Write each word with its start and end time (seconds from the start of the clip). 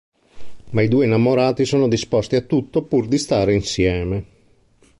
Ma 0.71 0.81
i 0.81 0.87
due 0.87 1.05
innamorati 1.05 1.63
sono 1.63 1.87
disposti 1.87 2.35
a 2.35 2.41
tutto 2.41 2.81
pur 2.81 3.07
di 3.07 3.19
stare 3.19 3.53
insieme. 3.53 4.25